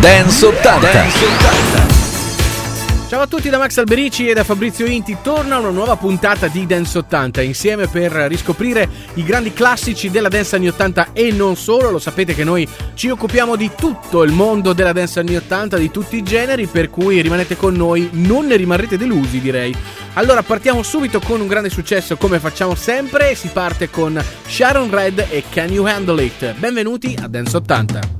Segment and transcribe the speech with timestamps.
[0.00, 0.92] Dance 80.
[0.92, 3.08] Dance 80.
[3.10, 6.64] Ciao a tutti da Max Alberici e da Fabrizio Inti, torna una nuova puntata di
[6.64, 11.90] Dance 80 insieme per riscoprire i grandi classici della dance anni 80 e non solo,
[11.90, 15.90] lo sapete che noi ci occupiamo di tutto il mondo della dance anni 80, di
[15.90, 19.76] tutti i generi, per cui rimanete con noi, non ne rimarrete delusi direi.
[20.14, 25.26] Allora partiamo subito con un grande successo come facciamo sempre, si parte con Sharon Red
[25.28, 26.54] e Can You Handle It.
[26.54, 28.19] Benvenuti a Dance 80.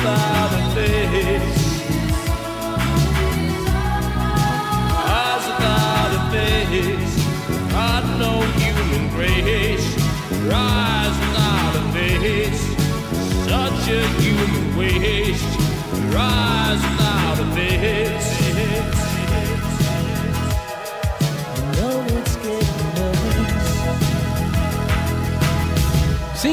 [0.00, 1.82] without a face.
[5.18, 7.16] Eyes without a face.
[8.18, 9.88] No human grace.
[10.52, 12.62] Rise without a face.
[13.48, 15.52] Such a human waste.
[16.14, 18.09] Rise without a face.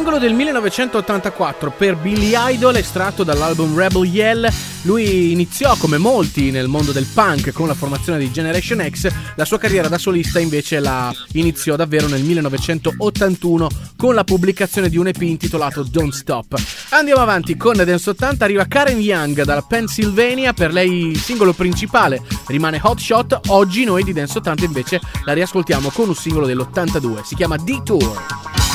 [0.07, 4.47] Singolo del 1984 per Billy Idol estratto dall'album Rebel Yell.
[4.83, 9.43] Lui iniziò come molti nel mondo del punk con la formazione di Generation X, la
[9.43, 13.67] sua carriera da solista invece la iniziò davvero nel 1981
[13.97, 16.55] con la pubblicazione di un EP intitolato Don't Stop.
[16.91, 22.21] Andiamo avanti con Dance 80, arriva Karen Young dalla Pennsylvania, per lei il singolo principale
[22.47, 27.23] rimane Hot Shot, oggi noi di Dance 80 invece la riascoltiamo con un singolo dell'82,
[27.23, 28.66] si chiama Detour.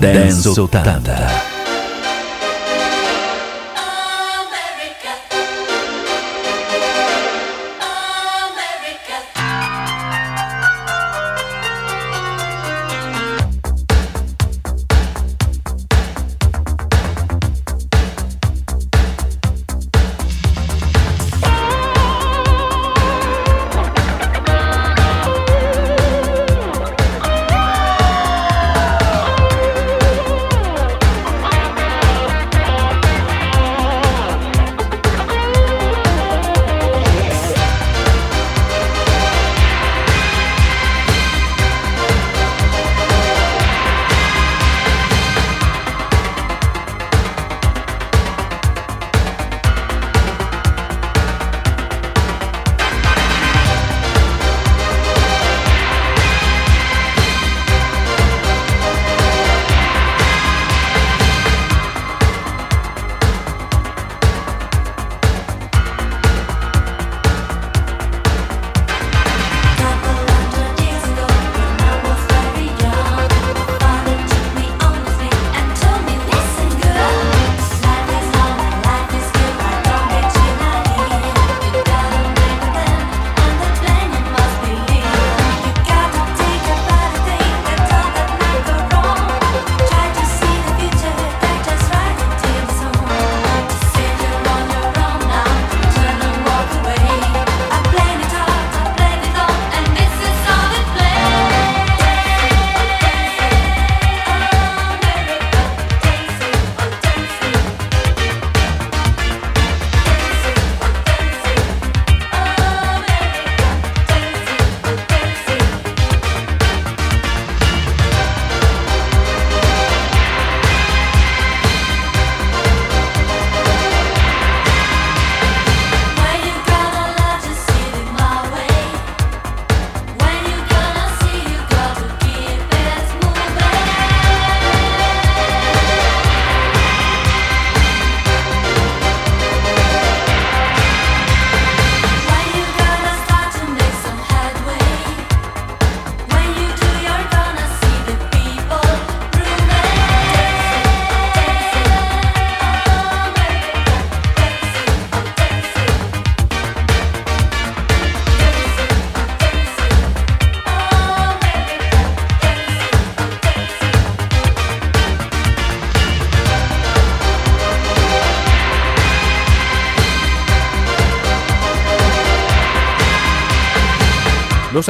[0.00, 1.49] Dance 80.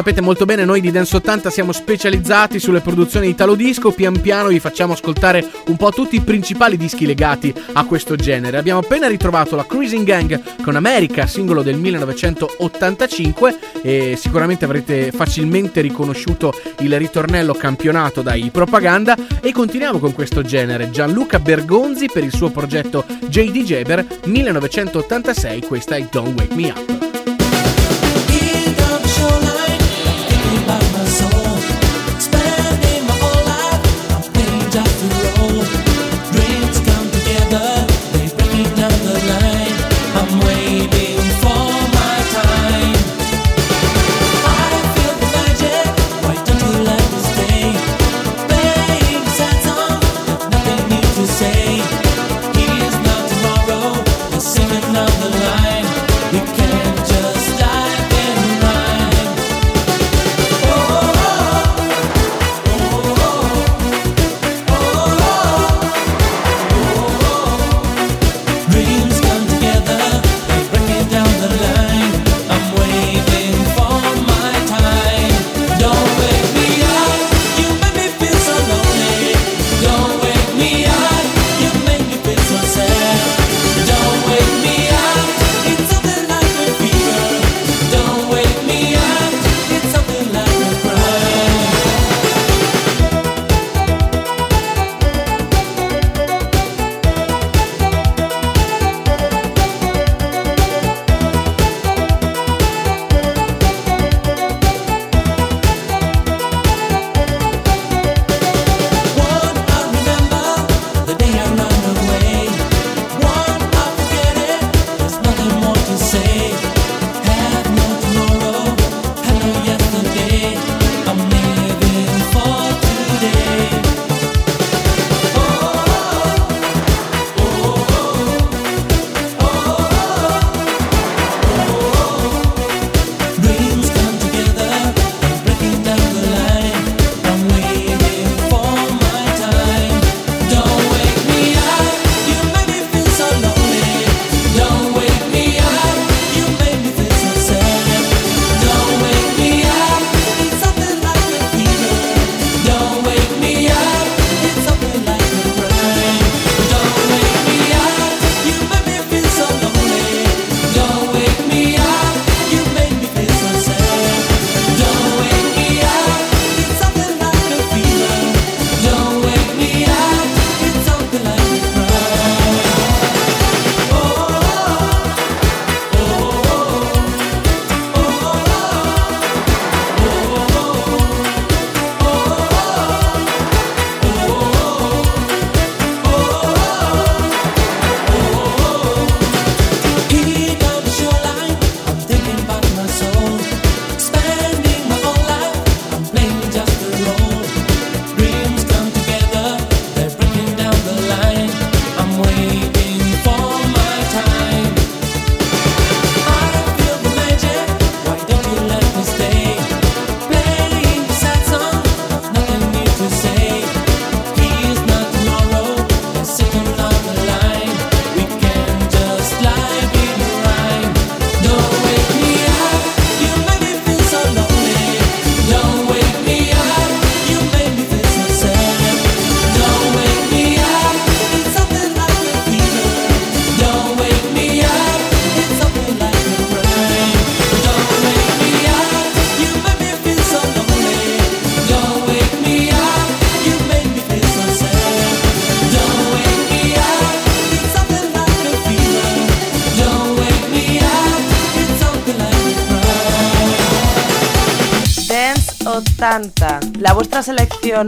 [0.00, 4.48] sapete molto bene, noi di Dance 80 siamo specializzati sulle produzioni italo disco, pian piano
[4.48, 8.56] vi facciamo ascoltare un po' tutti i principali dischi legati a questo genere.
[8.56, 15.82] Abbiamo appena ritrovato la Cruising Gang con America, singolo del 1985 e sicuramente avrete facilmente
[15.82, 20.88] riconosciuto il ritornello campionato dai Propaganda e continuiamo con questo genere.
[20.88, 27.39] Gianluca Bergonzi per il suo progetto JD Jaber, 1986, questa è Don't Wake Me Up.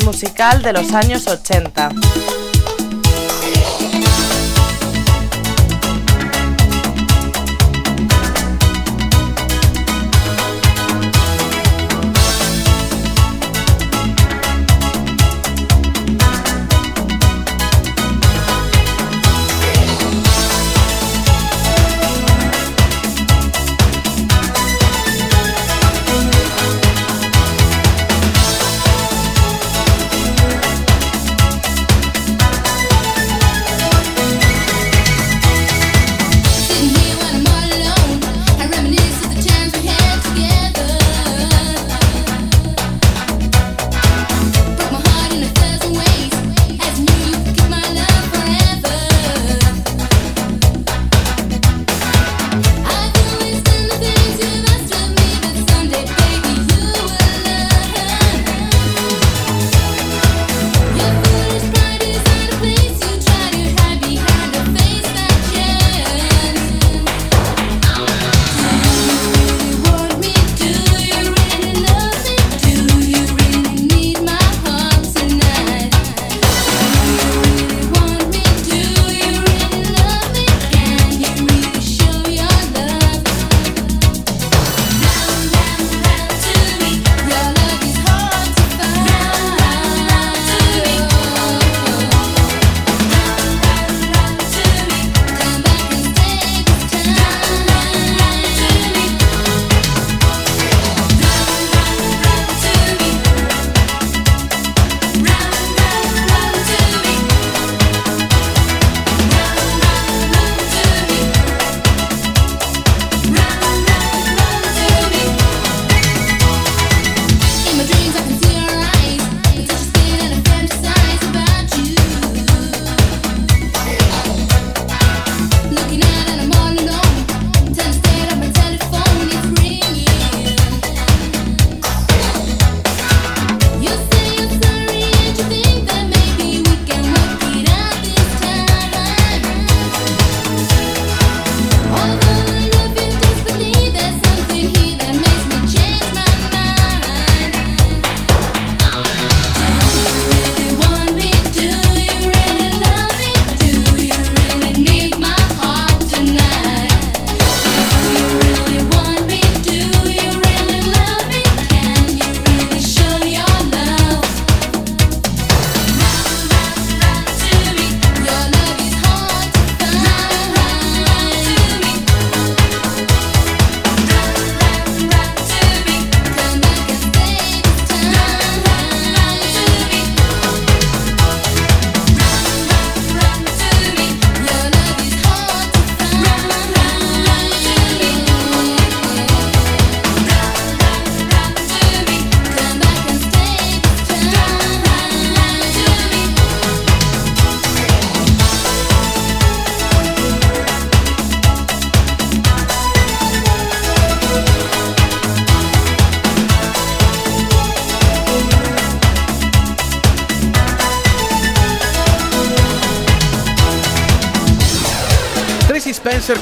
[0.04, 1.81] musical de los años 80.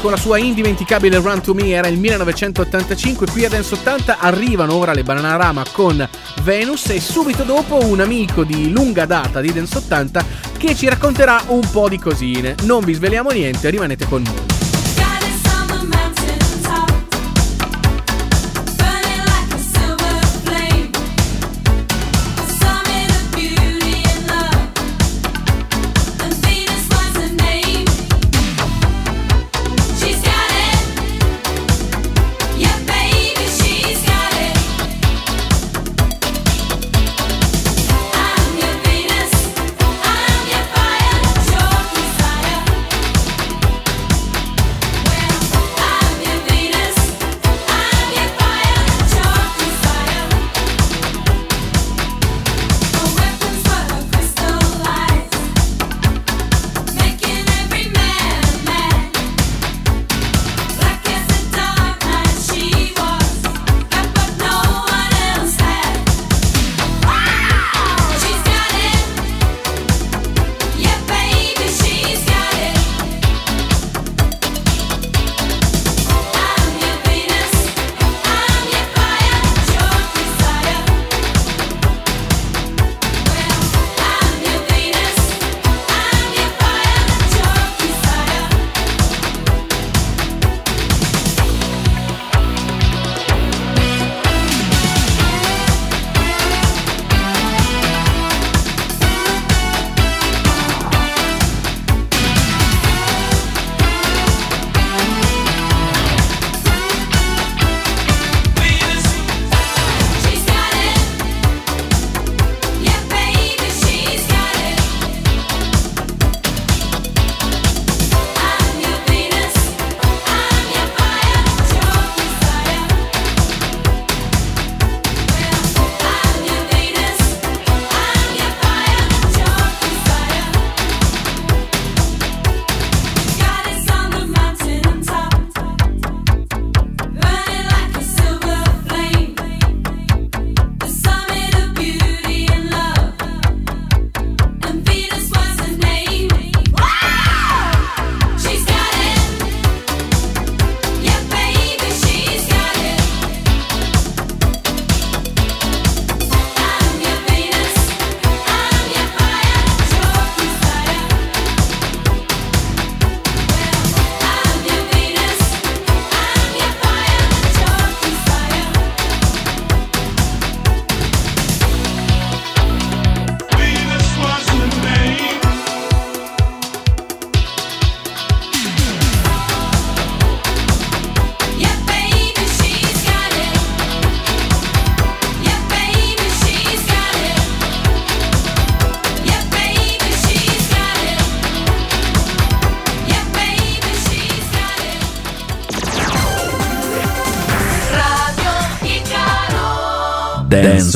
[0.00, 4.74] Con la sua indimenticabile Run to Me era il 1985, qui a Dance 80 arrivano
[4.74, 6.08] ora le Bananarama con
[6.42, 10.24] Venus e subito dopo un amico di lunga data di Dance 80
[10.56, 12.54] che ci racconterà un po' di cosine.
[12.62, 14.49] Non vi sveliamo niente, rimanete con noi.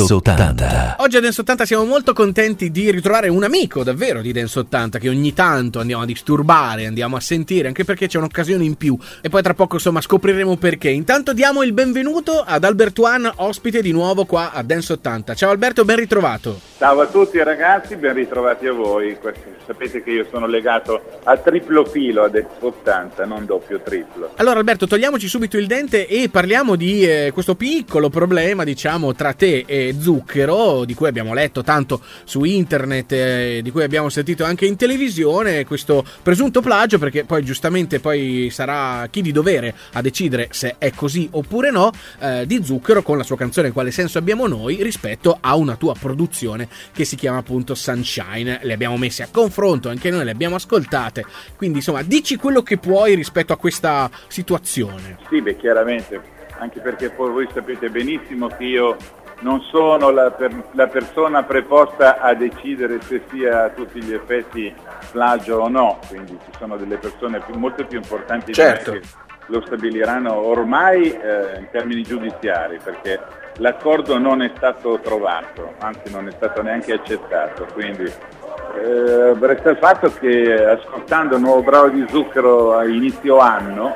[0.05, 0.97] Dance 80.
[0.99, 4.99] Oggi a Dance 80 siamo molto contenti di ritrovare un amico davvero di Dance 80
[4.99, 8.99] che ogni tanto andiamo a disturbare, andiamo a sentire, anche perché c'è un'occasione in più
[9.23, 10.91] e poi tra poco insomma scopriremo perché.
[10.91, 15.35] Intanto diamo il benvenuto ad Alberto One, ospite di nuovo qua a Dance 80.
[15.35, 16.61] Ciao Alberto, ben ritrovato.
[16.77, 19.17] Ciao a tutti ragazzi, ben ritrovati a voi.
[19.65, 24.33] Sapete che io sono legato a triplo filo ad 80, non doppio triplo.
[24.35, 29.33] Allora Alberto, togliamoci subito il dente e parliamo di eh, questo piccolo problema, diciamo, tra
[29.35, 34.43] te e Zucchero, di cui abbiamo letto tanto su internet, eh, di cui abbiamo sentito
[34.43, 40.03] anche in televisione, questo presunto plagio, perché poi giustamente poi sarà chi di dovere a
[40.03, 44.19] decidere se è così oppure no, eh, di Zucchero con la sua canzone Quale senso
[44.19, 48.61] abbiamo noi rispetto a una tua produzione che si chiama appunto Sunshine.
[48.63, 51.25] Le abbiamo messe a confronto, anche noi le abbiamo ascoltate,
[51.57, 55.19] quindi insomma dici quello che puoi rispetto a questa situazione.
[55.29, 56.21] Sì, beh, chiaramente,
[56.59, 58.97] anche perché poi voi sapete benissimo che io
[59.41, 64.73] non sono la, per- la persona preposta a decidere se sia a tutti gli effetti
[65.11, 68.93] plagio o no, quindi ci sono delle persone più- molto più importanti Certo.
[68.93, 69.01] che
[69.49, 73.21] lo stabiliranno ormai eh, in termini giudiziari, perché
[73.59, 79.77] l'accordo non è stato trovato, anzi non è stato neanche accettato, quindi eh, resta il
[79.79, 83.95] fatto che ascoltando il nuovo bravo di zucchero a inizio anno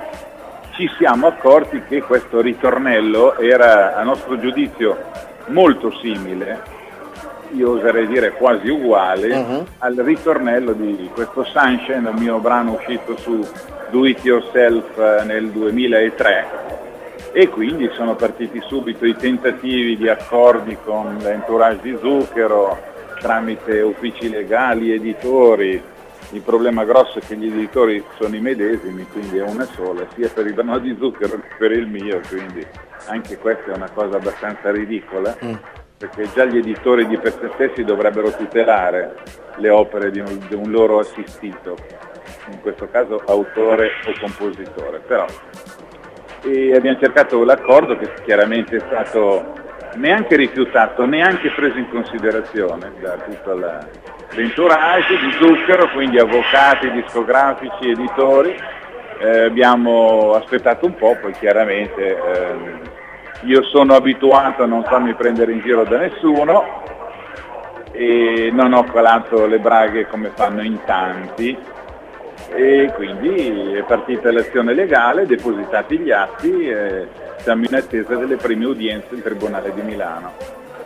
[0.74, 4.96] ci siamo accorti che questo ritornello era a nostro giudizio
[5.46, 6.76] molto simile
[7.52, 9.64] io oserei dire quasi uguale, Mhm.
[9.78, 13.40] al ritornello di questo Sunshine, il mio brano uscito su
[13.88, 16.46] Do It Yourself eh, nel 2003.
[17.32, 22.76] E quindi sono partiti subito i tentativi di accordi con l'entourage di Zucchero
[23.20, 25.80] tramite uffici legali, editori.
[26.30, 30.28] Il problema grosso è che gli editori sono i medesimi, quindi è una sola, sia
[30.28, 32.66] per il brano di Zucchero che per il mio, quindi
[33.06, 35.36] anche questa è una cosa abbastanza ridicola,
[35.96, 39.14] perché già gli editori di per sé stessi dovrebbero tutelare
[39.56, 41.76] le opere di un, di un loro assistito,
[42.50, 45.00] in questo caso autore o compositore.
[45.06, 45.24] Però
[46.50, 49.52] e abbiamo cercato l'accordo che chiaramente è stato
[49.96, 53.86] neanche rifiutato, neanche preso in considerazione da tutto la-
[54.30, 58.56] l'entourage di Zucchero, quindi avvocati, discografici, editori.
[59.20, 62.80] Eh, abbiamo aspettato un po', poi chiaramente ehm,
[63.42, 66.82] io sono abituato a non farmi prendere in giro da nessuno
[67.92, 71.56] e non ho calato le braghe come fanno in tanti
[72.54, 77.06] e quindi è partita l'azione legale, depositati gli atti e
[77.38, 80.32] siamo in attesa delle prime udienze in Tribunale di Milano.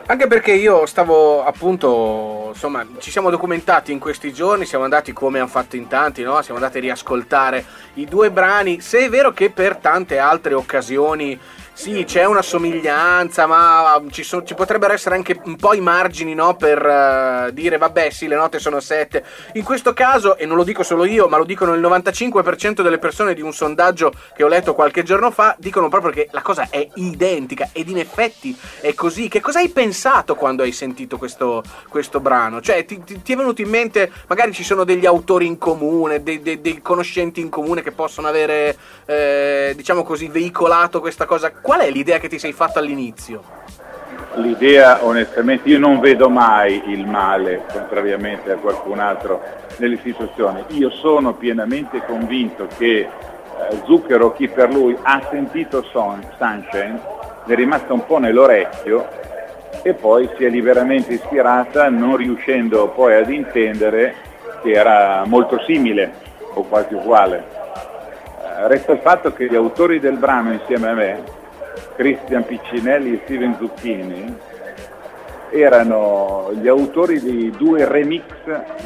[0.05, 5.39] Anche perché io stavo appunto, insomma, ci siamo documentati in questi giorni, siamo andati come
[5.39, 6.43] hanno fatto in tanti, no?
[6.43, 8.81] Siamo andati a riascoltare i due brani.
[8.81, 11.39] Se è vero che per tante altre occasioni
[11.75, 16.35] sì, c'è una somiglianza, ma ci, so- ci potrebbero essere anche un po' i margini,
[16.35, 16.55] no?
[16.55, 19.25] Per eh, dire, vabbè, sì, le note sono sette.
[19.55, 22.99] In questo caso, e non lo dico solo io, ma lo dicono il 95% delle
[22.99, 26.69] persone di un sondaggio che ho letto qualche giorno fa, dicono proprio che la cosa
[26.71, 29.29] è identica ed in effetti è così.
[29.29, 32.61] Che cosa hai pensato quando hai sentito questo, questo brano?
[32.61, 36.23] Cioè, ti, ti- ti è venuto in mente, magari ci sono degli autori in comune,
[36.23, 41.51] dei, dei- dei conoscenti in comune che possono avere, eh, diciamo così, veicolato questa cosa.
[41.63, 43.41] Qual è l'idea che ti sei fatto all'inizio?
[44.35, 49.41] L'idea onestamente io non vedo mai il male, contrariamente a qualcun altro,
[49.77, 50.65] nelle situazioni.
[50.71, 53.09] Io sono pienamente convinto che eh,
[53.85, 57.01] Zucchero, chi per lui, ha sentito Son- Sunshine,
[57.45, 59.09] ne è rimasta un po' nell'orecchio
[59.83, 64.15] e poi si è liberamente ispirata non riuscendo poi ad intendere
[64.63, 66.13] che era molto simile
[66.55, 67.45] o quasi uguale.
[68.59, 71.41] Eh, Resta il fatto che gli autori del brano insieme a me,
[71.97, 74.37] Cristian Piccinelli e Steven Zucchini,
[75.53, 78.23] erano gli autori di due remix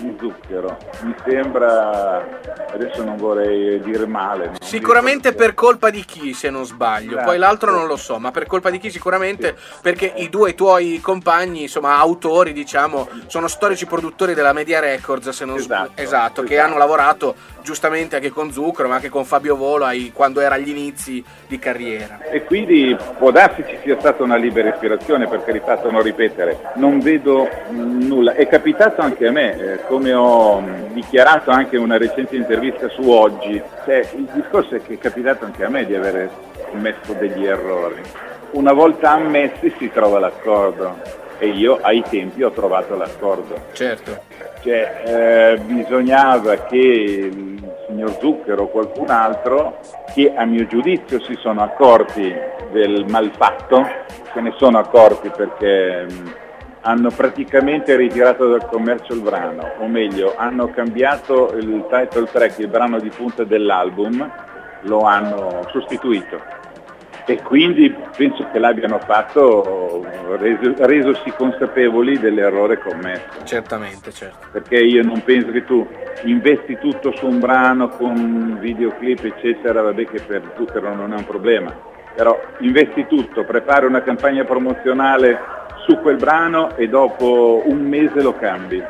[0.00, 0.76] di Zucchero.
[1.02, 2.26] Mi sembra,
[2.72, 4.52] adesso non vorrei dire male.
[4.61, 7.12] Sicuramente per colpa di chi, se non sbaglio.
[7.12, 7.26] Esatto.
[7.26, 11.00] Poi l'altro non lo so, ma per colpa di chi sicuramente perché i due tuoi
[11.00, 15.90] compagni, insomma, autori, diciamo, sono storici produttori della Media Records, se non sbaglio.
[15.94, 16.68] Esatto, Esatto, che esatto.
[16.68, 20.68] hanno lavorato giustamente anche con Zucchero, ma anche con Fabio Volo ai- quando era agli
[20.68, 22.20] inizi di carriera.
[22.31, 27.01] E quindi può darsi ci sia stata una libera ispirazione, per carità, non ripetere, non
[27.01, 28.35] vedo nulla.
[28.35, 32.88] È capitato anche a me, eh, come ho mh, dichiarato anche in una recente intervista
[32.88, 36.31] su Oggi, cioè, il discorso è che è capitato anche a me di avere
[36.71, 38.01] commesso degli errori.
[38.53, 43.55] Una volta ammessi si trova l'accordo e io ai tempi ho trovato l'accordo.
[43.73, 44.19] Certo.
[44.62, 49.79] Cioè, eh, bisognava che il signor Zucchero o qualcun altro,
[50.14, 52.35] che a mio giudizio si sono accorti
[52.73, 53.87] del malfatto,
[54.33, 56.35] se ne sono accorti perché mh,
[56.87, 62.68] hanno praticamente ritirato dal commercio il brano, o meglio, hanno cambiato il title track, il
[62.68, 64.31] brano di punta dell'album,
[64.83, 66.40] lo hanno sostituito.
[67.29, 70.06] E quindi penso che l'abbiano fatto
[70.37, 74.46] reso- resosi consapevoli dell'errore commesso Certamente, certo.
[74.52, 75.85] perché io non penso che tu
[76.23, 81.27] investi tutto su un brano con videoclip eccetera, vabbè che per Zucchero non è un
[81.27, 81.75] problema,
[82.17, 85.38] però investi tutto, prepari una campagna promozionale
[85.87, 88.83] su quel brano e dopo un mese lo cambi,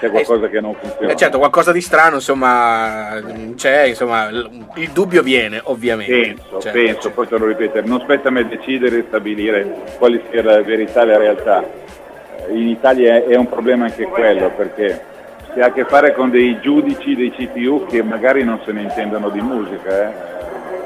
[0.00, 1.12] c'è qualcosa che non funziona.
[1.12, 3.20] Eh, certo, qualcosa di strano, insomma,
[3.54, 6.12] c'è, insomma, il dubbio viene, ovviamente.
[6.12, 7.10] Penso, Certo, penso, certo.
[7.10, 11.02] poi te lo ripetere, non spetta a me decidere e stabilire quale sia la verità
[11.02, 11.62] e la realtà.
[11.62, 15.04] Eh, In Italia è- un problema anche quello, perché
[15.52, 18.82] si ha a che fare con dei giudici dei CTU che magari non se ne
[18.82, 20.08] intendono di musica.
[20.08, 20.12] eh.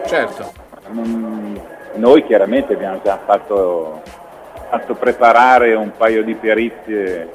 [0.07, 0.53] Certo.
[0.91, 1.59] Non-
[1.95, 4.03] noi chiaramente abbiamo già fatto,
[4.69, 7.29] fatto preparare un paio di perizie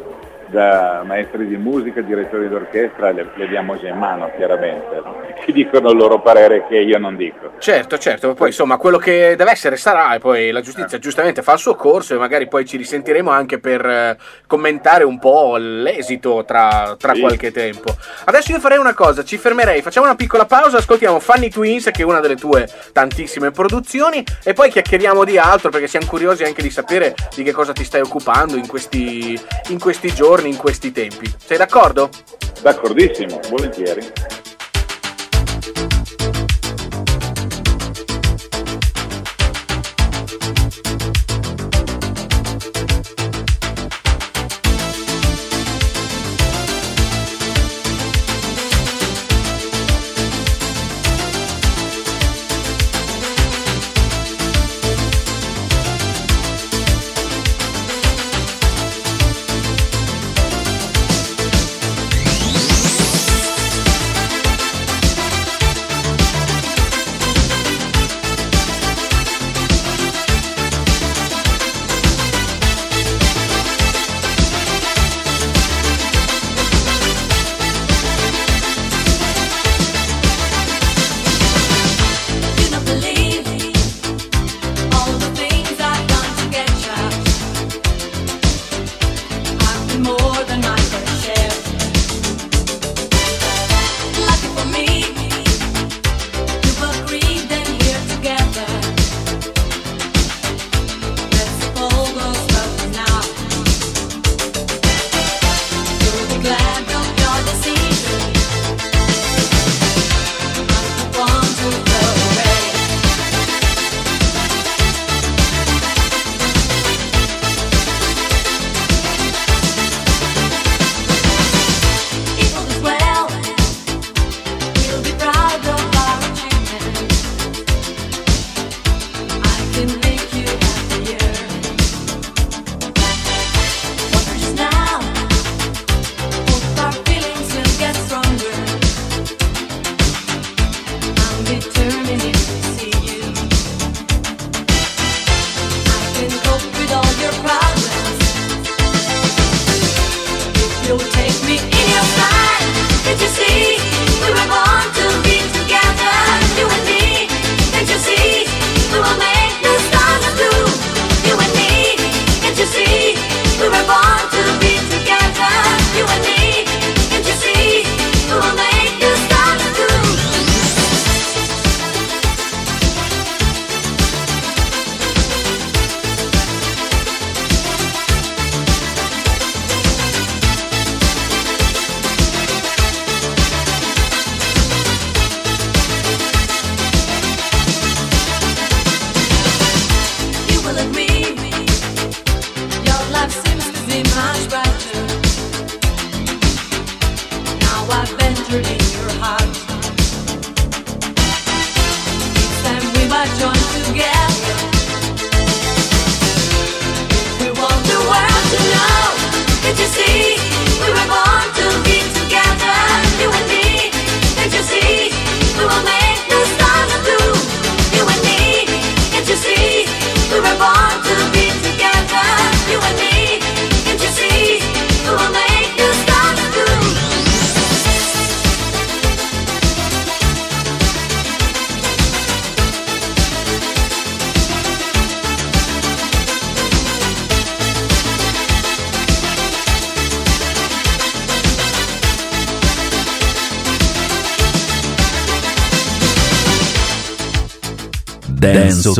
[0.49, 5.01] da maestri di musica, direttori d'orchestra, le, le diamo già in mano chiaramente,
[5.45, 7.51] che dicono il loro parere che io non dico.
[7.59, 11.53] Certo, certo, poi insomma quello che deve essere sarà e poi la giustizia giustamente fa
[11.53, 16.43] il suo corso e magari poi ci risentiremo anche per eh, commentare un po' l'esito
[16.45, 17.19] tra, tra Sì.
[17.21, 17.95] qualche tempo.
[18.25, 22.01] Adesso io farei una cosa, ci fermerei, facciamo una piccola pausa, ascoltiamo Funny Twins che
[22.01, 26.61] è una delle tue tantissime produzioni e poi chiacchieriamo di altro perché siamo curiosi anche
[26.61, 29.39] di sapere di che cosa ti stai occupando in questi,
[29.69, 31.31] in questi giorni, in questi tempi.
[31.37, 32.09] Sei d'accordo?
[32.61, 34.38] D'accordissimo, volentieri.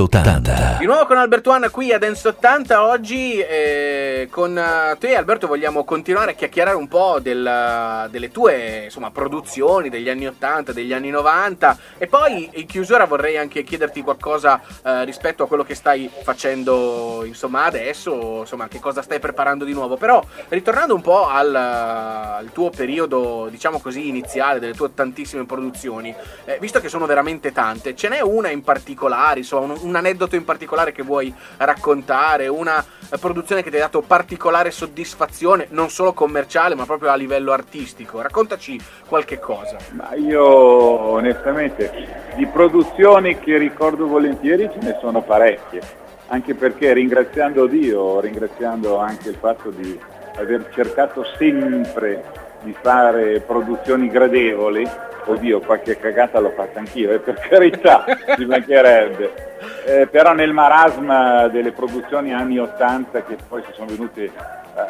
[0.04, 0.78] 80.
[0.80, 5.48] Di nuovo con Alberto Anna qui a Dance 80 oggi eh, con eh, te Alberto
[5.48, 10.94] vogliamo continuare a chiacchierare un po' del- delle tue insomma, produzioni degli anni 80, degli
[10.94, 15.76] anni 90 e poi in chiusura vorrei anche chiederti qualcosa eh, rispetto a quello che
[15.76, 21.28] stai facendo insomma adesso, insomma che cosa stai preparando di nuovo, però ritornando un po'
[21.28, 26.16] al, al tuo periodo diciamo così iniziale delle tue tantissime produzioni,
[26.46, 30.38] eh, visto che sono veramente tante, ce n'è una in particolare, insomma, un, un aneddoto
[30.38, 34.00] in particolare che vuoi raccontare, una eh, produzione che ti ha dato
[34.30, 38.22] particolare soddisfazione, non solo commerciale, ma proprio a livello artistico.
[38.22, 39.76] Raccontaci qualche cosa.
[39.94, 41.92] Ma io onestamente
[42.36, 45.82] di produzioni che ricordo volentieri ce ne sono parecchie,
[46.28, 50.00] anche perché ringraziando Dio, ringraziando anche il fatto di
[50.36, 52.24] aver cercato sempre
[52.62, 54.88] di fare produzioni gradevoli,
[55.26, 58.05] oddio qualche cagata l'ho fatta anch'io, eh, per carità,
[58.36, 59.47] ci mancherebbe.
[59.86, 64.32] Eh, però nel marasma delle produzioni anni 80 che poi si sono venute
[64.76, 64.86] a,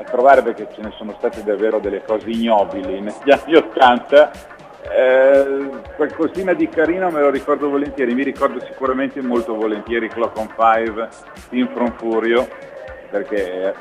[0.00, 4.30] a trovare perché ce ne sono state davvero delle cose ignobili negli anni 80,
[4.94, 10.48] eh, qualcosina di carino me lo ricordo volentieri, mi ricordo sicuramente molto volentieri Clock on
[10.56, 11.08] Five,
[11.48, 12.48] Team from Furio,
[13.12, 13.74] perché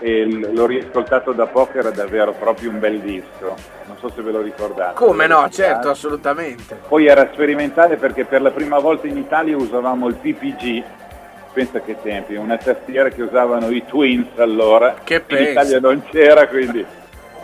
[0.52, 3.56] l'ho riascoltato da poco, era davvero proprio un bel disco,
[3.86, 4.94] non so se ve lo ricordate.
[4.96, 6.78] Come no, certo, assolutamente.
[6.86, 10.84] Poi era sperimentale perché per la prima volta in Italia usavamo il PPG,
[11.54, 15.38] pensa che tempi, una tastiera che usavano i Twins allora, Che in?
[15.38, 16.86] Italia non c'era quindi.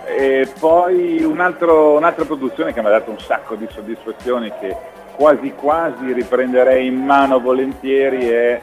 [0.05, 4.75] E poi un altro- un'altra produzione che mi ha dato un sacco di soddisfazioni che
[5.15, 8.61] quasi quasi riprenderei in mano volentieri è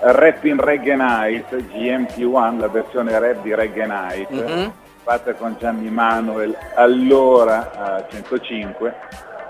[0.00, 4.72] Rap in Reggae Night, GMT1, la versione rap di Reggae Night, Mhm.
[5.02, 8.94] fatta con Gianni Manuel allora a 105,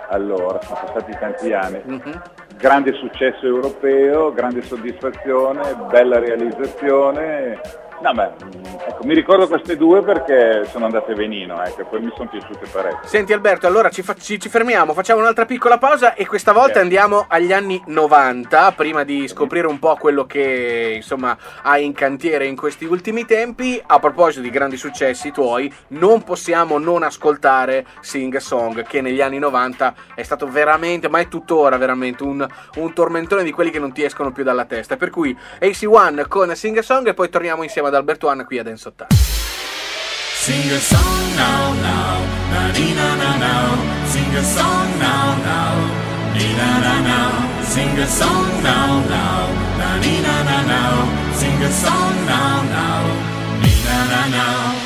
[0.09, 1.80] allora, sono passati tanti anni.
[1.84, 2.22] Mhm.
[2.57, 7.61] Grande successo europeo, grande soddisfazione, bella realizzazione.
[8.01, 12.12] No, beh, mm, ecco, mi ricordo queste due perché sono andate benino, ecco, poi mi
[12.14, 13.09] sono piaciute parecchio.
[13.09, 16.66] Senti Alberto, allora ci, fa- ci- ci fermiamo, facciamo un'altra piccola pausa e questa volta
[16.74, 16.80] Certo.
[16.80, 22.45] andiamo agli anni 90, prima di scoprire un po' quello che insomma hai in cantiere
[22.47, 23.80] in questi ultimi tempi.
[23.86, 29.38] A proposito di grandi successi tuoi, non possiamo non ascoltare Sing Song, che negli anni
[29.38, 33.92] 90 è stato veramente, ma è tuttora veramente un, un tormentone di quelli che non
[33.92, 34.97] ti escono più dalla testa.
[34.97, 38.62] Per cui AC1 con Sing Song e poi torniamo insieme ad Alberto One qui a
[38.62, 39.07] Dance 80.
[40.45, 42.20] Sing a song now, now,
[42.53, 44.07] na dee na na now.
[44.07, 45.74] Sing a song now, now,
[46.37, 47.64] dee na na now.
[47.64, 50.95] Sing a song now, now, na dee na na now.
[51.32, 53.03] Sing a song now, now,
[53.62, 54.84] dee na na now.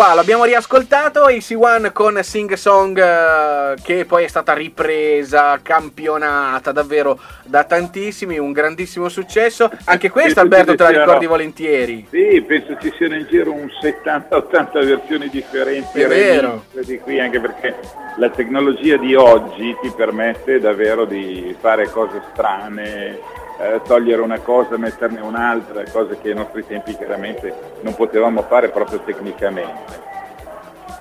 [0.00, 7.20] Qua, l'abbiamo riascoltato, AC1 con Sing Song eh, che poi è stata ripresa, campionata davvero
[7.44, 9.70] da tantissimi, un grandissimo successo.
[9.84, 12.06] Anche questa Alberto te la ricordi volentieri.
[12.08, 16.00] Sì, penso ci siano in giro un 70-80 versioni differenti.
[16.00, 16.64] È vero.
[16.72, 17.76] Di qui, anche perché
[18.16, 23.18] la tecnologia di oggi ti permette davvero di fare cose strane,
[23.60, 27.52] eh, togliere una cosa, metterne un'altra, cose che ai nostri tempi chiaramente
[27.82, 30.08] non potevamo fare proprio tecnicamente.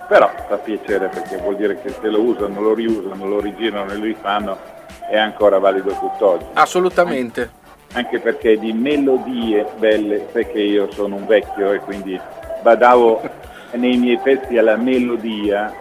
[0.08, 3.96] Però fa piacere perché vuol dire che se lo usano, lo riusano, lo rigirano e
[3.96, 4.58] lo rifanno
[5.10, 7.50] è ancora valido tutt'oggi Assolutamente.
[7.94, 12.20] anche perché di melodie belle, sai che io sono un vecchio e quindi
[12.62, 13.22] badavo
[13.72, 15.74] nei miei pezzi alla melodia,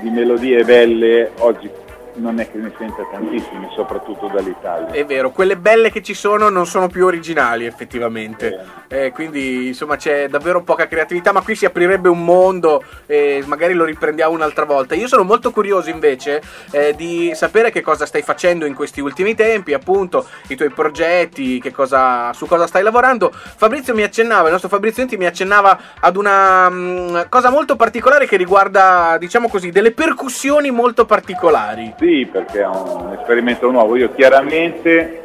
[0.00, 1.70] di melodie belle oggi
[2.14, 4.88] non è che ne senta tantissime, soprattutto dall'Italia.
[4.88, 8.80] È vero, quelle belle che ci sono non sono più originali effettivamente.
[8.88, 13.72] Eh, quindi insomma c'è davvero poca creatività, ma qui si aprirebbe un mondo e magari
[13.72, 14.94] lo riprendiamo un'altra volta.
[14.94, 19.34] Io sono molto curioso invece eh, di sapere che cosa stai facendo in questi ultimi
[19.34, 23.32] tempi, appunto i tuoi progetti, che cosa, su cosa stai lavorando.
[23.32, 28.26] Fabrizio mi accennava, il nostro Fabrizio Enti mi accennava ad una mm, cosa molto particolare
[28.26, 31.94] che riguarda, diciamo così, delle percussioni molto particolari.
[32.02, 33.94] Sì, perché è un esperimento nuovo.
[33.94, 35.22] Io chiaramente,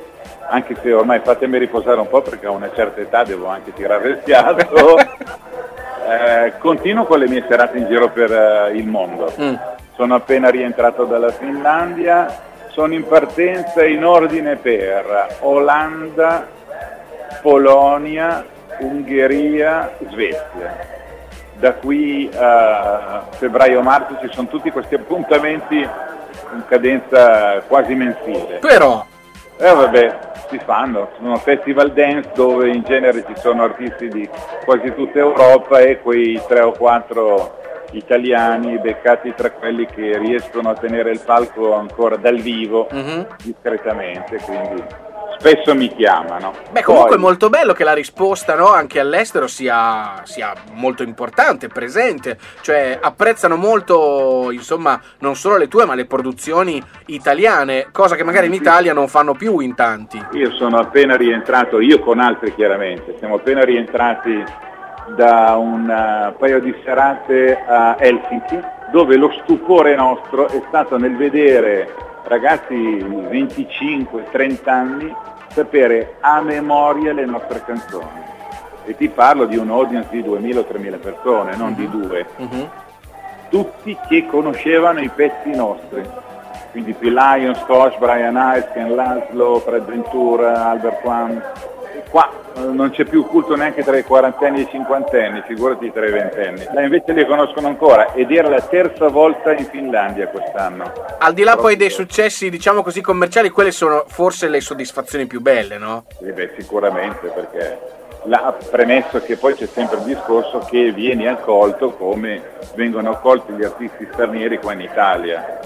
[0.48, 4.10] anche se ormai fatemi riposare un po' perché a una certa età devo anche tirare
[4.10, 4.96] il fiato,
[6.08, 9.34] eh, continuo con le mie serate in giro per eh, il mondo.
[9.42, 9.56] Mm.
[9.96, 16.46] Sono appena rientrato dalla Finlandia, sono in partenza in ordine per Olanda,
[17.42, 18.46] Polonia,
[18.82, 20.96] Ungheria, Svezia.
[21.56, 26.06] Da qui a febbraio-marzo ci sono tutti questi appuntamenti
[26.54, 28.58] in cadenza quasi mensile.
[28.60, 29.06] Però,
[29.60, 30.20] E vabbè,
[30.50, 34.30] si fanno, sono festival dance dove in genere ci sono artisti di
[34.66, 37.58] quasi tutta Europa e quei tre o quattro
[37.92, 43.28] italiani beccati tra quelli che riescono a tenere il palco ancora dal vivo mhm.
[43.44, 44.84] discretamente, quindi
[45.38, 46.54] spesso mi chiamano.
[46.72, 51.04] Beh, comunque Poi- è molto bello che la risposta no, anche all'estero sia, sia molto
[51.04, 52.38] importante, presente.
[52.62, 58.48] Cioè, apprezzano molto, insomma, non solo le tue, ma le produzioni italiane, cosa che magari
[58.48, 60.24] in Italia non fanno più in tanti.
[60.32, 64.44] Io sono appena rientrato, io con altri chiaramente, siamo appena rientrati
[65.16, 68.60] da un eh, paio di serate a Helsinki,
[68.92, 75.16] dove lo stupore nostro è stato nel vedere ragazzi di 25-30 anni
[75.50, 78.26] sapere a memoria le nostre canzoni.
[78.86, 82.70] E ti parlo di un audience di 2.000 o 3.000 persone, non di due Mhm.
[83.50, 86.04] tutti che conoscevano i pezzi nostri.
[86.72, 87.04] Quindi P.
[87.04, 91.42] Lions, Foch, Brian Ice, Ken Laszlo, Fred Ventura, Albert One.
[92.10, 96.06] Qua eh, non c'è più culto neanche tra i quarantenni e i cinquantenni, figurati tra
[96.06, 96.66] i ventenni.
[96.74, 100.92] Là invece li conoscono ancora ed era la terza volta in Finlandia quest'anno.
[101.20, 105.42] Al di là poi dei successi, diciamo così, commerciali, quelle sono forse le soddisfazioni più
[105.42, 106.06] belle, no?
[106.18, 111.92] Sì, beh, sicuramente perché la premesso che poi c'è sempre il discorso che vieni accolto
[111.92, 112.42] come
[112.76, 115.60] vengono accolti gli artisti stranieri qua in Italia.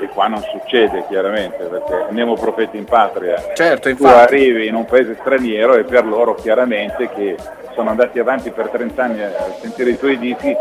[0.00, 3.52] E qua non succede chiaramente perché andiamo profeti in patria.
[3.54, 7.36] Certo, tu arrivi in un paese straniero e per loro chiaramente che
[7.74, 10.56] sono andati avanti per 30 anni a sentire i tuoi dischi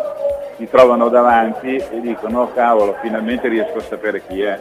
[0.57, 4.59] ti trovano davanti e dicono oh cavolo finalmente riesco a sapere chi è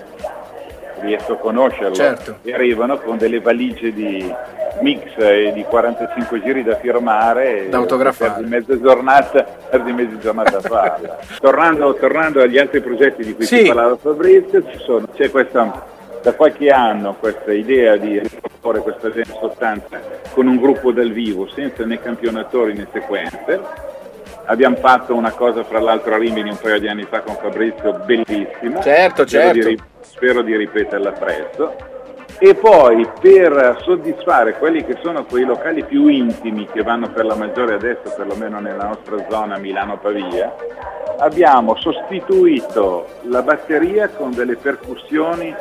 [1.01, 2.37] riesco a conoscerlo Certo.
[2.43, 4.33] e arrivano con delle valigie di
[4.81, 8.31] mix e di 45 giri da firmare e Da autografare.
[8.33, 13.45] perdi mezza giornata perdi mezza giornata a farla tornando, tornando agli altri progetti di cui
[13.45, 13.65] Sì.
[13.67, 19.33] parlava Fabrizio ci sono- c'è questa da qualche anno questa idea di riproporre questa dance
[19.41, 20.01] 80
[20.33, 23.61] con un gruppo dal vivo senza né campionatori né sequenze
[24.47, 27.93] abbiamo fatto una cosa fra l'altro a Rimini un paio di anni fa con Fabrizio
[28.05, 29.69] bellissima Certo, di certo.
[30.19, 31.77] Spero di ripeterla presto.
[32.41, 37.35] E poi per soddisfare quelli che sono quei locali più intimi che vanno per la
[37.35, 40.55] maggiore adesso perlomeno nella nostra zona Milano-Pavia
[41.19, 45.53] abbiamo sostituito la batteria con delle percussioni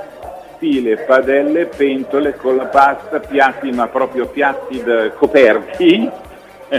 [0.55, 6.10] stile padelle, pentole con la pasta, piatti ma proprio piatti da- coperti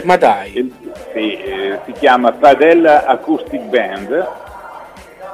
[0.05, 0.73] Ma dai.
[1.13, 4.47] sì, eh, si chiama Padella Acoustic Band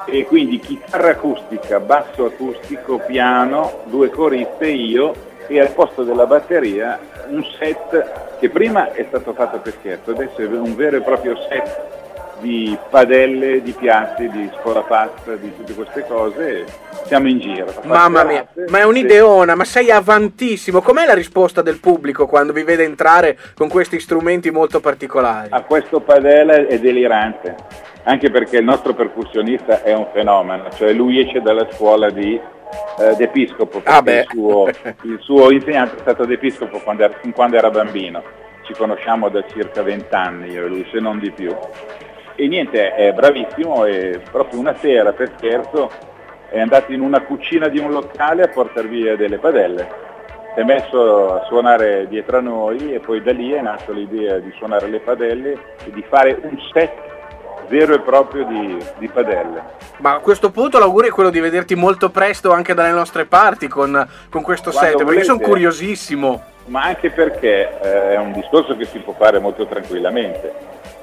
[0.07, 6.98] e quindi chitarra acustica, basso acustico, piano, due coriste, io e al posto della batteria
[7.28, 11.36] un set che prima è stato fatto per scherzo, adesso è un vero e proprio
[11.48, 12.03] set
[12.41, 16.64] di padelle, di piatti, di scorapasta, di tutte queste cose.
[17.07, 17.72] Siamo in giro.
[17.85, 20.80] Mamma mia, ma è un'ideona, ma sei avantissimo.
[20.80, 25.49] Com'è la risposta del pubblico quando vi vede entrare con questi strumenti molto particolari?
[25.51, 27.55] A questo padella è delirante,
[28.05, 32.41] anche perché il nostro percussionista è un fenomeno, cioè lui esce dalla scuola di
[32.99, 34.68] eh, d'Episcopo, Ah, il, suo,
[35.03, 38.22] il suo insegnante è stato d'Episcopo quando era, quando era bambino,
[38.64, 41.55] ci conosciamo da circa 20 anni io e lui, se non di più.
[42.37, 45.91] E niente, è bravissimo e proprio una sera per scherzo
[46.51, 49.89] è andato in una cucina di un locale a portare via delle padelle.
[50.55, 54.39] Si è messo a suonare dietro a noi e poi da lì è nata l'idea
[54.39, 55.53] di suonare le padelle
[55.85, 56.93] e di fare un set
[57.66, 59.62] vero e proprio di, di padelle.
[59.99, 63.66] Ma a questo punto l'augurio è quello di vederti molto presto anche dalle nostre parti
[63.66, 65.53] con, con questo Quando set, perché io sono volete.
[65.53, 66.43] curiosissimo.
[66.67, 70.53] Ma anche perché eh, è un discorso che si può fare molto tranquillamente.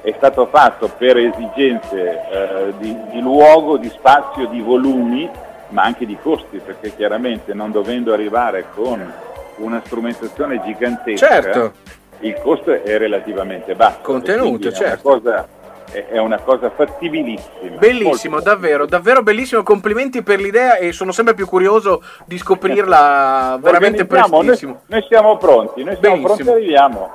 [0.02, 5.30] È stato fatto per esigenze eh, di, di luogo, di spazio, di volumi,
[5.68, 9.12] ma anche di costi, perché chiaramente non dovendo arrivare con
[9.56, 11.72] una strumentazione gigantesca, Certo.
[12.20, 14.00] il costo è relativamente basso.
[14.02, 15.08] Contenuto, quindi è una certo.
[15.08, 15.48] cosa-
[15.92, 17.76] È una cosa fattibilissima.
[17.78, 19.62] Bellissimo, davvero, davvero bellissimo.
[19.62, 24.80] Complimenti per l'idea e sono sempre più curioso di scoprirla veramente Organizziamo, noi- prestissimo.
[24.86, 26.34] Noi, siamo pronti, noi siamo Benissimo.
[26.34, 27.10] pronti, arriviamo.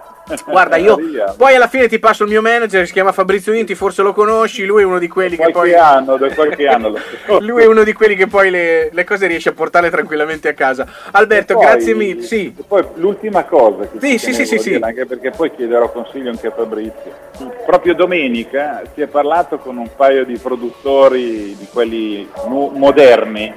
[0.46, 0.98] Guarda, io
[1.38, 4.66] poi alla fine ti passo il mio manager, si chiama Fabrizio Inti, forse lo conosci,
[4.66, 5.74] lui è uno di quelli che qualche poi...
[5.74, 7.40] anno, da qualche anno lo.
[7.40, 10.54] Lui è uno di quelli che poi le, le cose riesce a portarle tranquillamente a
[10.54, 10.86] casa.
[11.12, 12.22] Alberto, poi- grazie mille.
[12.24, 14.84] Sì, e poi l'ultima cosa che Sì, sì, sì, sì, dire, sì.
[14.84, 17.26] anche perché poi chiederò consiglio anche a Fabrizio.
[17.66, 23.54] Proprio domenica si è parlato con un paio di produttori di quelli nu- moderni,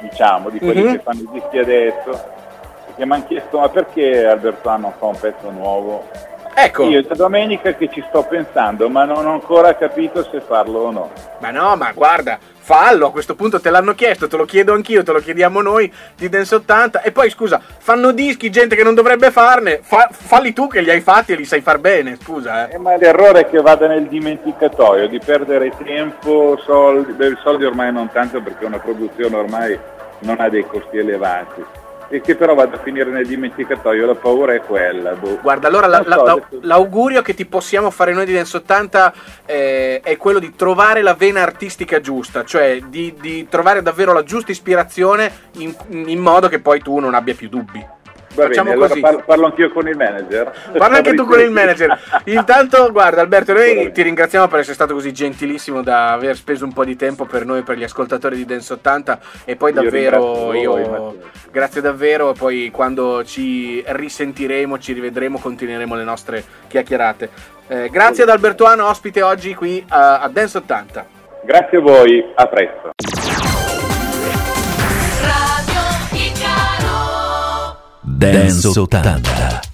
[0.00, 0.92] diciamo, di quelli Mhm.
[0.92, 2.40] che fanno i dischi adesso,
[2.94, 6.30] che mi hanno chiesto ma perché Albertano fa un pezzo nuovo?
[6.54, 6.84] ecco.
[6.88, 10.90] Io da domenica che ci sto pensando, ma non ho ancora capito se farlo o
[10.90, 11.10] no.
[11.38, 15.02] Ma no, ma guarda, fallo, a questo punto te l'hanno chiesto, te lo chiedo anch'io,
[15.02, 17.02] te lo chiediamo noi di Dance 80.
[17.02, 20.90] E poi scusa, fanno dischi gente che non dovrebbe farne, fa- falli tu che li
[20.90, 22.68] hai fatti e li sai far bene, scusa.
[22.68, 22.74] Eh.
[22.74, 27.92] Eh, ma l'errore è che vada nel dimenticatoio, di perdere tempo, soldi, beh, soldi ormai
[27.92, 29.78] non tanto perché una produzione ormai
[30.20, 31.64] non ha dei costi elevati,
[32.12, 35.12] e che però vada a finire nel dimenticatoio, la paura è quella.
[35.12, 35.38] boh.
[35.40, 38.34] Guarda, allora la- Non la- so, la- adesso- l'augurio che ti possiamo fare noi di
[38.34, 39.12] Dance 80
[39.46, 44.24] eh, è quello di trovare la vena artistica giusta, cioè di, di trovare davvero la
[44.24, 47.84] giusta ispirazione in, in modo che poi tu non abbia più dubbi.
[48.34, 49.00] Va Facciamo bene, allora così.
[49.00, 50.52] parlo, parlo anch'io con il manager.
[50.76, 51.98] Parla anche tu con il manager.
[52.24, 56.72] Intanto, guarda, Alberto, noi ti ringraziamo per essere stato così gentilissimo da aver speso un
[56.72, 59.18] po' di tempo per noi, per gli ascoltatori di Dance 80.
[59.44, 61.16] E poi Io davvero, voi, io Matteo.
[61.50, 62.32] grazie davvero.
[62.32, 67.28] Poi quando ci risentiremo, ci rivedremo, continueremo le nostre chiacchierate.
[67.68, 71.06] Eh, grazie ad Albertuano, ospite oggi qui a, a Dance 80.
[71.44, 72.90] Grazie a voi, a presto.
[78.22, 79.71] Dance 80.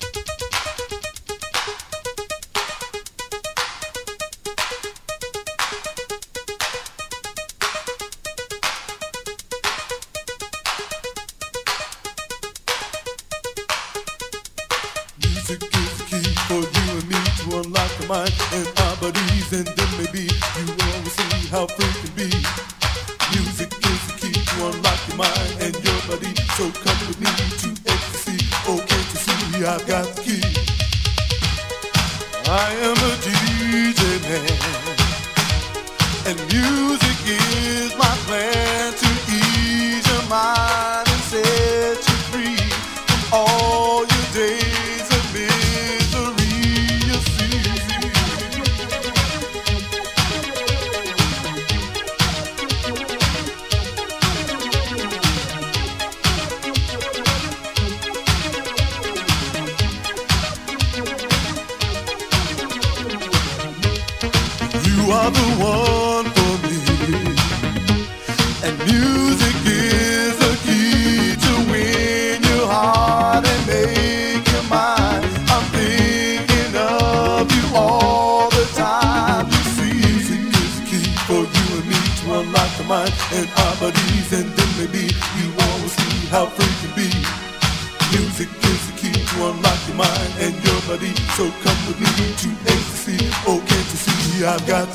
[68.88, 69.52] Our bodies.
[76.72, 80.00] And then maybe you all the time you see
[80.50, 85.18] this key for you and me to unlock my mind and everybody sending me peace
[85.38, 87.08] you always see how free can be.
[88.12, 91.12] Music is the key to unlock your mind and your body.
[91.36, 92.12] So come with me
[92.42, 93.18] to ecstasy.
[93.46, 94.88] Oh, can't you see I've got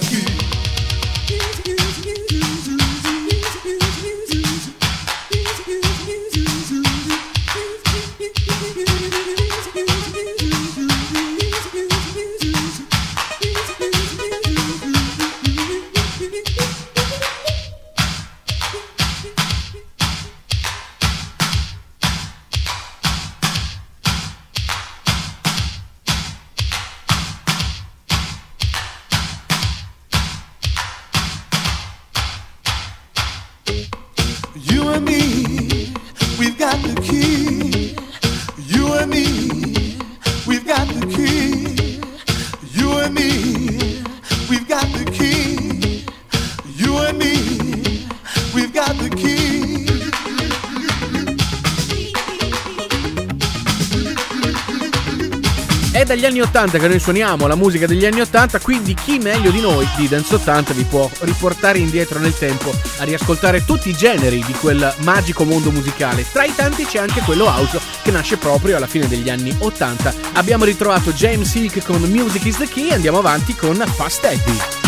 [56.54, 60.08] 80 che noi suoniamo la musica degli anni 80, quindi chi meglio di noi di
[60.08, 64.94] Dance 80 vi può riportare indietro nel tempo a riascoltare tutti i generi di quel
[65.00, 66.24] magico mondo musicale.
[66.32, 70.14] Tra i tanti c'è anche quello house che nasce proprio alla fine degli anni 80.
[70.34, 74.83] Abbiamo ritrovato James Hick con Music is the Key e andiamo avanti con Fast Eddie.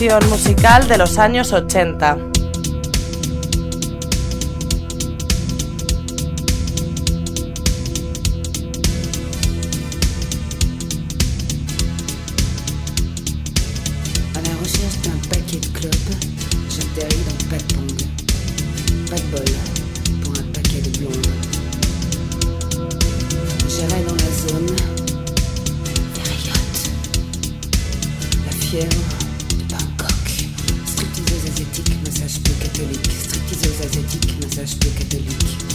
[0.00, 2.16] Selección musical de los años 80.
[28.82, 29.19] À
[34.60, 35.70] message de catholique.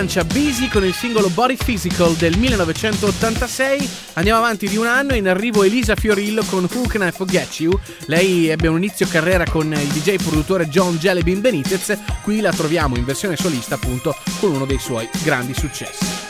[0.00, 3.90] lancia Busy con il singolo Body Physical del 1986.
[4.14, 7.78] Andiamo avanti di un anno, in arrivo Elisa Fiorillo con Who Can I Forget You.
[8.06, 12.96] Lei ebbe un inizio carriera con il DJ produttore John Jellybean Benitez, qui la troviamo
[12.96, 16.29] in versione solista appunto con uno dei suoi grandi successi.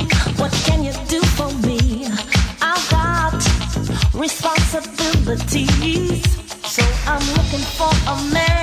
[4.21, 6.23] responsibilities.
[6.65, 8.60] So I'm looking for a man.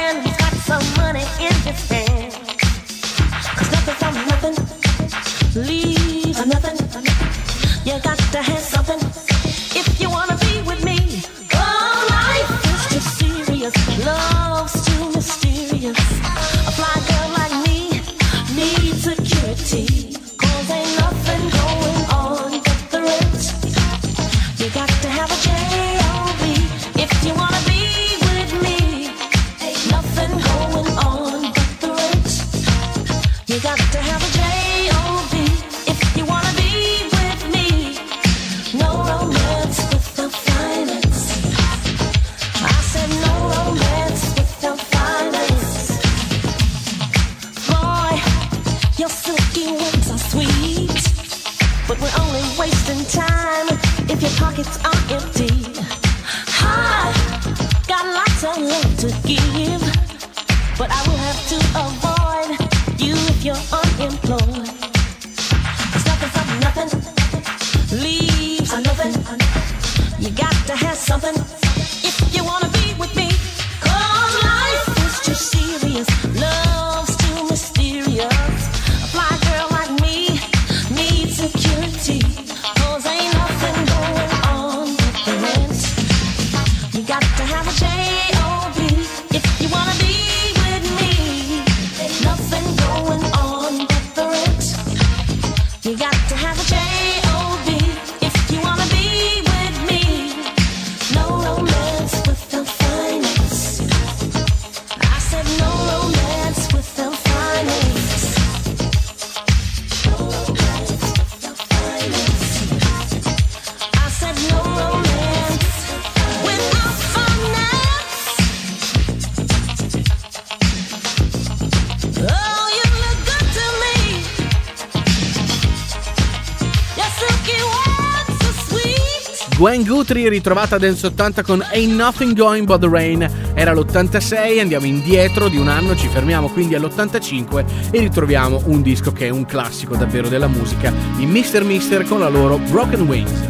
[129.59, 134.61] Gwen Guthrie ritrovata a Dance 80 con Ain't Nothing Going But The Rain era l'86,
[134.61, 139.31] andiamo indietro di un anno, ci fermiamo quindi all'85 e ritroviamo un disco che è
[139.31, 141.65] un classico davvero della musica, di Mr.
[141.65, 143.41] Mister con la loro Broken Wings.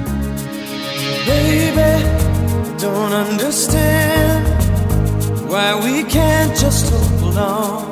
[1.27, 2.03] Baby,
[2.79, 4.47] don't understand
[5.47, 7.85] why we can't just hold on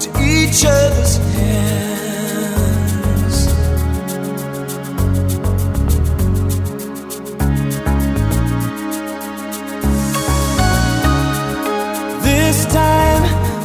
[0.00, 1.89] to each other's hand.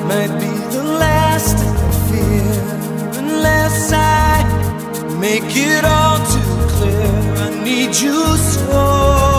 [0.08, 2.52] might be the last I fear
[3.22, 4.44] unless I
[5.20, 7.12] make it all too clear.
[7.46, 9.35] I need you so.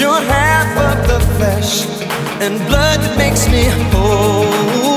[0.00, 1.86] You're half of the flesh
[2.40, 4.91] and blood that makes me whole.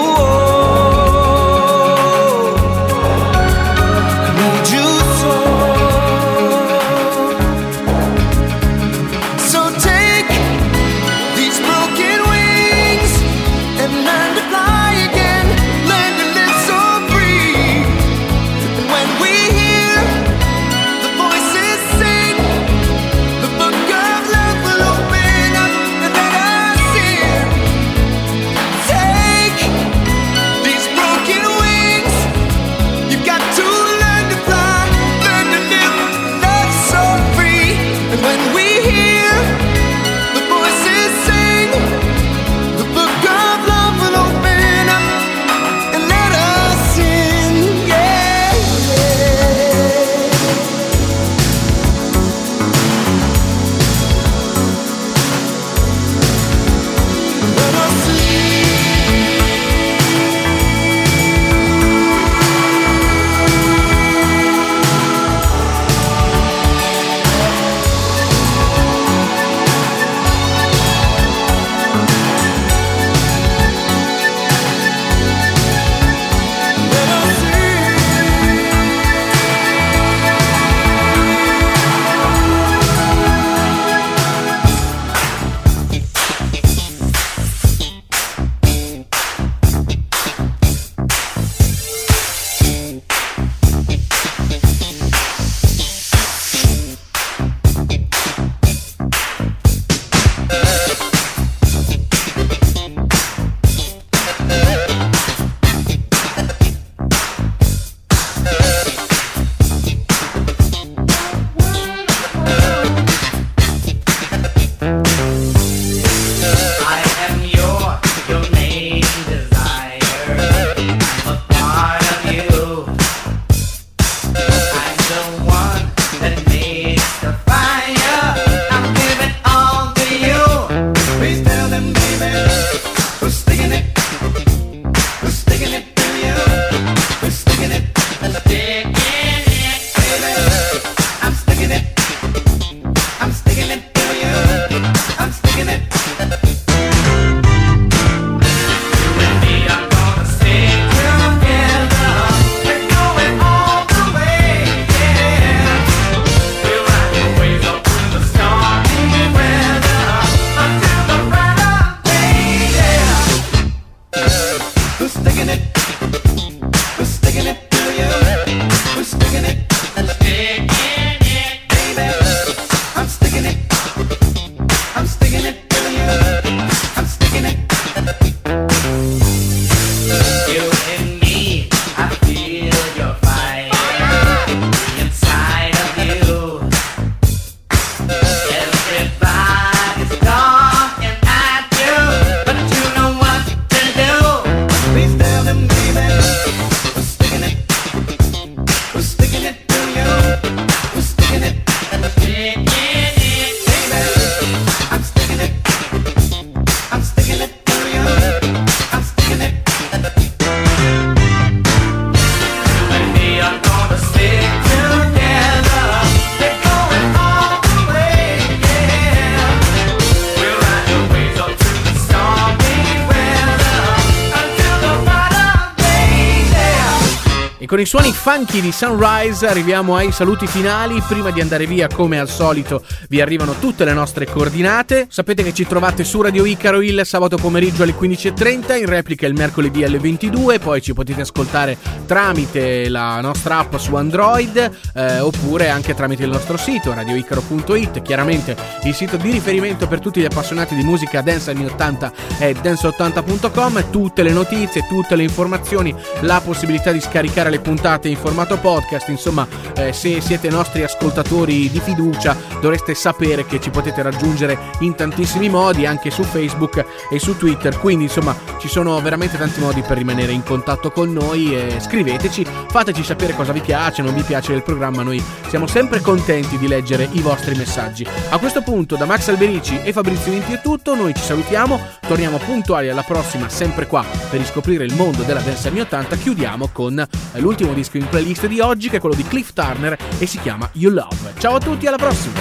[228.26, 230.99] Funky di Sunrise arriviamo ai saluti finali.
[231.07, 235.06] Prima di andare via, come al solito, vi arrivano tutte le nostre coordinate.
[235.11, 239.35] Sapete che ci trovate su Radio Icaro il sabato pomeriggio alle 15.30, in replica il
[239.35, 240.57] mercoledì alle 22.
[240.57, 241.77] Poi ci potete ascoltare
[242.07, 248.02] tramite la nostra app su Android eh, oppure anche tramite il nostro sito radioicaro.it.
[248.02, 252.53] Chiaramente il sito di riferimento per tutti gli appassionati di musica dance anni 80 è
[252.53, 253.91] dance80.com.
[253.91, 259.10] Tutte le notizie, tutte le informazioni, la possibilità di scaricare le puntate in formato podcast.
[259.10, 264.96] Insomma, eh, se siete nostri ascoltatori di fiducia, dovreste sapere che ci potete raggiungere in
[264.96, 267.78] tantissimi modi, anche su Facebook e su Twitter.
[267.80, 271.56] Quindi, insomma, ci sono veramente tanti modi per rimanere in contatto con noi.
[271.56, 275.04] E scriveteci, fateci sapere cosa vi piace, non vi piace del programma.
[275.04, 278.06] Noi siamo sempre contenti di leggere i vostri messaggi.
[278.30, 280.96] A questo punto, da Max Alberici e Fabrizio Vinti è tutto.
[280.96, 285.68] Noi ci salutiamo, torniamo puntuali alla prossima, sempre qua per riscoprire il mondo della dance
[285.68, 286.16] anni 80.
[286.16, 289.98] Chiudiamo con eh, l'ultimo disco in playlist di oggi, che è quello di Cliff Turner
[290.18, 291.34] e si chiama You Love.
[291.38, 292.40] Ciao a tutti, alla prossima!